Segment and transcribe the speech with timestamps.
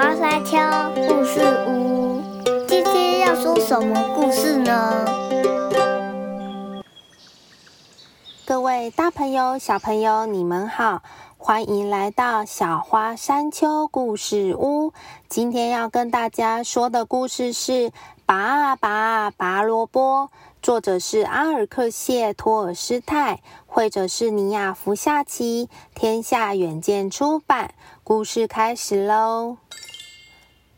[0.00, 0.56] 花山丘
[0.94, 2.22] 故事屋，
[2.66, 5.04] 今天要说什么故事呢？
[8.46, 11.02] 各位大朋友、小朋友，你们好，
[11.36, 14.94] 欢迎来到小花山丘故事屋。
[15.28, 17.90] 今天要跟大家说的故事是
[18.24, 20.24] 《拔啊拔啊拔萝卜》，
[20.62, 27.74] 作者是阿尔克谢托尔斯泰，绘者是尼亚福夏奇，天下远见出版。
[28.02, 29.58] 故事开始喽！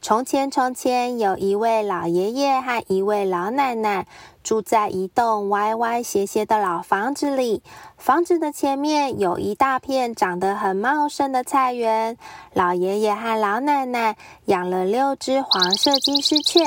[0.00, 4.06] 从前，从前有一位老爷爷和一位老奶奶，
[4.44, 7.62] 住在一栋歪歪斜斜的老房子里。
[7.96, 12.16] 房子的前面有一大片长得很茂盛的菜园。
[12.54, 16.60] 老爷爷和老奶奶养了六只黄色金丝雀，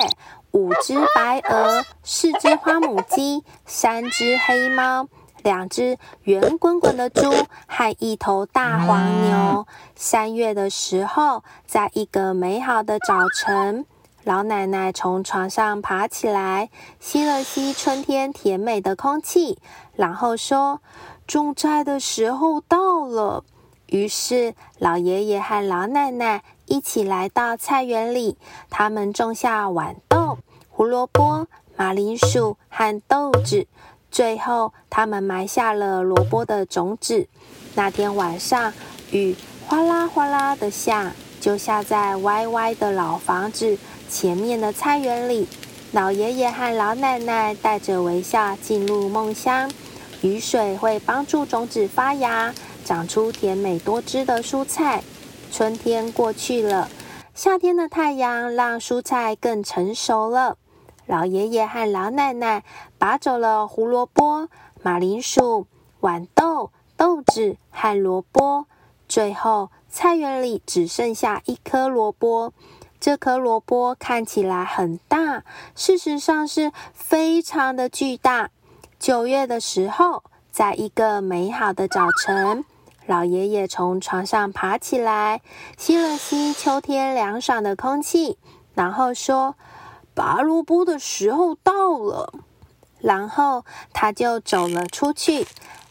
[0.52, 5.07] 五只白鹅，四只花母鸡，三只黑猫。
[5.43, 7.31] 两只圆滚滚的猪
[7.67, 9.67] 和一头大黄牛。
[9.95, 13.85] 三月的时候，在一个美好的早晨，
[14.23, 19.59] 老奶奶从床上爬起来，吸了吸春天甜美的空气，
[19.95, 20.81] 然后说
[21.25, 23.43] ：“种菜的时候到了。”
[23.87, 28.37] 于是，老爷爷和老奶奶一起来到菜园里，
[28.70, 30.37] 他们种下豌豆、
[30.70, 33.67] 胡萝卜、马铃薯和豆子。
[34.12, 37.27] 最后，他们埋下了萝卜的种子。
[37.73, 38.73] 那天晚上，
[39.12, 43.77] 雨哗啦哗啦的下，就下在歪歪的老房子
[44.09, 45.48] 前面的菜园里。
[45.93, 49.71] 老爷爷和老奶奶带着微笑进入梦乡。
[50.21, 52.54] 雨水会帮助种子发芽，
[52.85, 55.01] 长出甜美多汁的蔬菜。
[55.51, 56.89] 春天过去了，
[57.34, 60.57] 夏天的太阳让蔬菜更成熟了。
[61.12, 62.63] 老爷爷和老奶奶
[62.98, 64.47] 拔走了胡萝卜、
[64.81, 65.67] 马铃薯、
[66.00, 68.66] 豌豆、豆子和萝卜，
[69.09, 72.53] 最后菜园里只剩下一颗萝卜。
[73.01, 75.44] 这颗萝卜看起来很大，
[75.75, 78.50] 事实上是非常的巨大。
[78.97, 82.63] 九月的时候，在一个美好的早晨，
[83.05, 85.41] 老爷爷从床上爬起来，
[85.78, 88.38] 吸了吸秋天凉爽的空气，
[88.73, 89.55] 然后说。
[90.21, 92.31] 拔萝卜的时候到了，
[92.99, 95.47] 然后他就走了出去。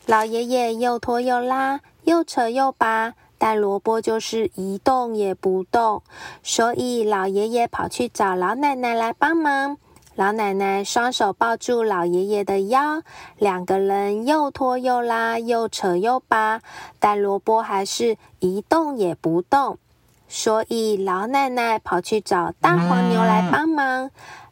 [0.06, 6.04] 老爷爷又拖又拉，又扯又拔，但萝卜就是一动也不动。
[6.44, 9.78] 所以老爷爷跑去找老奶奶来帮忙。
[10.14, 13.02] 老奶奶双手抱住老爷爷的腰，
[13.36, 16.60] 两个人又拖又拉，又扯又拔，
[17.00, 19.78] 但萝卜还是一动也不动。
[20.28, 23.69] 所以，老奶奶跑去找大黄牛来帮。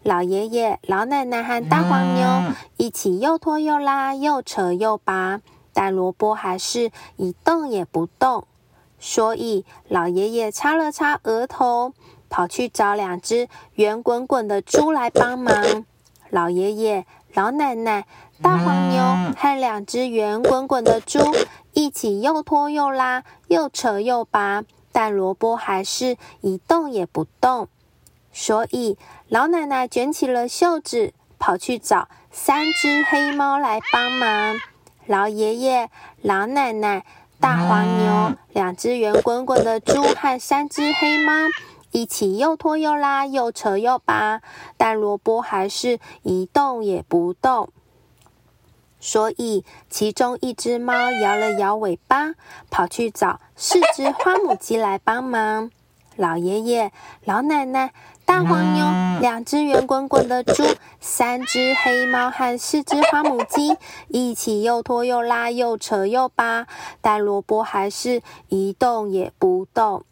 [0.02, 5.40] 老爷爷、老奶奶和大黄牛一起又拖又拉，又扯又拔，
[5.72, 8.46] 但萝卜还是一动也不动。
[8.98, 11.92] 所以，老爷爷擦了擦额头，
[12.28, 15.84] 跑去找两只圆滚滚的猪来帮忙。
[16.30, 18.06] 老爷爷、老奶奶、
[18.42, 21.20] 大黄牛和两只圆滚滚的猪
[21.72, 24.64] 一起又拖又拉，又扯又拔。
[24.90, 27.68] 但萝卜还是一动也不动，
[28.32, 28.96] 所以
[29.28, 34.56] 老奶奶卷起了袖子，跑去找三只黑猫来帮忙。
[35.06, 35.90] 老爷爷、
[36.22, 37.04] 老奶奶、
[37.40, 41.32] 大黄牛、两只圆滚滚的猪和三只黑猫
[41.90, 44.42] 一起又拖又拉，又扯又拔，
[44.76, 47.70] 但萝卜还是一动也不动。
[49.00, 52.34] 所以，其中一只猫摇了摇尾巴，
[52.68, 55.70] 跑去找四只花母鸡来帮忙。
[56.18, 56.90] 老爷爷、
[57.24, 57.92] 老奶奶、
[58.24, 60.64] 大黄牛、两只圆滚滚的猪、
[61.00, 63.76] 三只黑猫和四只花母鸡
[64.08, 66.66] 一起又拖又拉，又扯又扒，
[67.00, 70.02] 但萝卜还是一动也不动。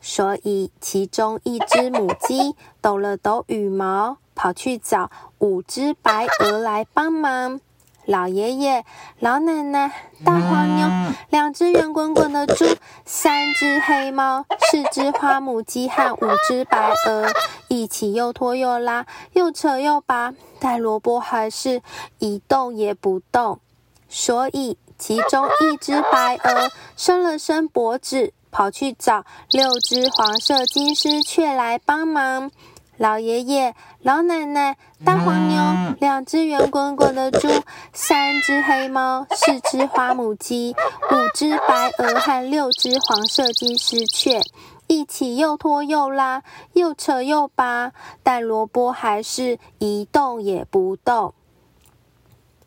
[0.00, 7.60] 所以，其中一只母鸡抖了抖羽毛，跑去找五只白鹅来帮忙。
[8.08, 8.86] 老爷爷、
[9.18, 9.92] 老奶奶、
[10.24, 12.64] 大黄牛、两只圆滚滚的猪、
[13.04, 17.30] 三只黑猫、四只花母鸡和五只白鹅
[17.68, 21.82] 一起又拖又拉、又扯又拔，但萝卜还是
[22.18, 23.60] 一动也不动。
[24.08, 32.50] 所以，其中一只白鹅伸了伸脖子，跑去找六只黄色金丝雀来帮忙。
[32.98, 37.48] 老爷爷、老奶奶、大黄牛、两只圆滚滚的猪、
[37.92, 40.74] 三只黑猫、四只花母鸡、
[41.08, 44.40] 五只白鹅和六只黄色金丝雀，
[44.88, 46.42] 一起又拖又拉，
[46.72, 47.92] 又扯又拔，
[48.24, 51.34] 但萝卜还是一动也不动。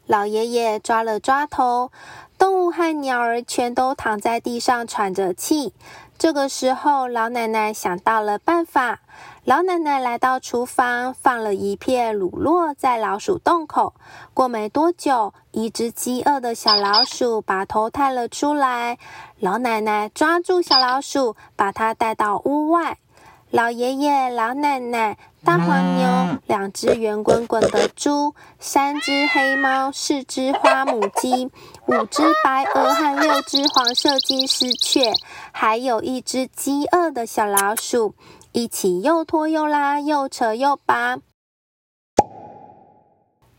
[0.05, 1.91] 老爷爷抓了抓头，
[2.37, 5.73] 动物和鸟儿全都躺在地上喘着气。
[6.21, 8.99] 这个时候，老奶奶想到了办法。
[9.43, 13.95] 老奶奶来到厨房，放了一片乳酪在老鼠洞口。
[14.35, 18.99] 过没多久，一只饥饿的小老鼠把头探了出来。
[19.39, 22.99] 老奶奶抓住小老鼠，把它带到屋外。
[23.51, 31.51] 老爷爷、老奶奶、大黄牛、两只圆滚滚的猪、三只黑猫、四只花母鸡、
[31.85, 35.11] 五只白鹅和六只黄色金丝雀，
[35.51, 38.15] 还有一只饥饿的小老鼠，
[38.53, 41.17] 一起又拖又拉，又扯又拔。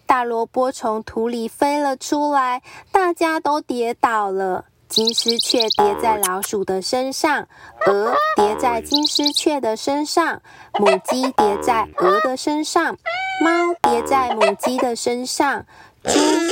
[0.07, 4.65] 大萝卜从土里飞了出来，大家都跌倒了。
[4.93, 7.49] 金丝雀叠在老鼠的身上，
[7.87, 10.43] 鹅叠在金丝雀的身上，
[10.79, 12.99] 母鸡叠在鹅的身上，
[13.43, 15.65] 猫叠在母鸡的身上，
[16.05, 16.11] 猪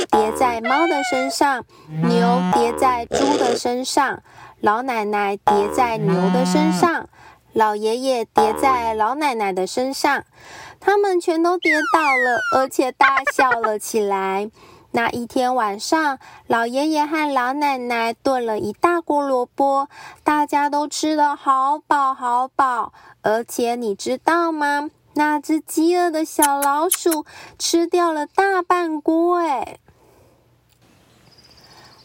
[0.09, 4.23] 叠在猫的身上，牛叠在猪的身上，
[4.59, 7.09] 老奶奶叠在牛的身上，
[7.53, 10.23] 老爷爷叠在老奶奶的身上，
[10.79, 14.49] 他们全都跌倒了，而且大笑了起来。
[14.93, 19.87] 那一天晚上，老爷爷和老奶奶炖了一大锅萝卜，
[20.21, 22.91] 大家都吃得好饱好饱。
[23.21, 24.89] 而且你知道吗？
[25.13, 27.25] 那只饥饿的小老鼠
[27.57, 29.37] 吃掉了大半锅。
[29.37, 29.77] 哎，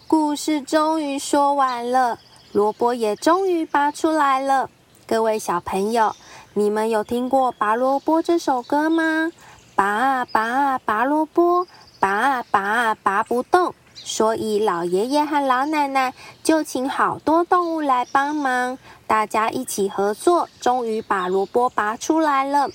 [0.07, 2.21] 故事终于说完了，
[2.53, 4.71] 萝卜也终于拔出来了。
[5.09, 6.15] 各位小朋友，
[6.55, 9.33] 你们有听过《拔萝卜》这首歌吗？
[9.75, 11.67] 拔啊拔啊拔萝卜。
[11.99, 22.71] 拔啊拔啊拔不动，所以老爷爷和老奶奶就请好多动物来帮忙，大家一起合作，终于把萝卜拔出来了。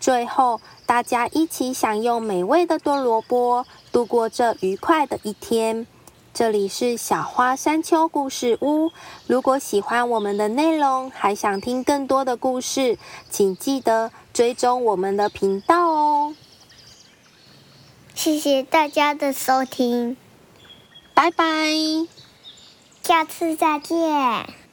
[0.00, 5.86] 最后，大家一起享用美味的炖萝卜，度过这愉快的一天。
[6.34, 8.90] 这里是小花山丘故事屋。
[9.28, 12.98] 如果喜欢我们的内容，还想听更多的故事，
[13.30, 16.13] 请记得追踪我们的频道哦。
[18.14, 20.16] 谢谢大家的收听，
[21.14, 21.44] 拜拜，
[23.02, 24.63] 下次再见。